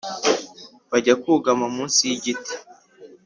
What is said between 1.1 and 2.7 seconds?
kugama mutsi yi giti